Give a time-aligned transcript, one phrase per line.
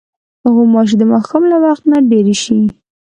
[0.53, 2.59] غوماشې د ماښام له وخت نه ډېرې شي.